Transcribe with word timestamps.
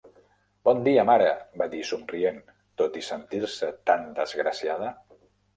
"Bon 0.67 0.79
dia, 0.87 1.03
mare" 1.09 1.27
va 1.61 1.67
dir 1.75 1.83
somrient, 1.89 2.39
tot 2.83 2.99
i 3.03 3.05
sentir-se 3.11 3.73
tan 3.91 4.11
desgraciada. 4.23 4.91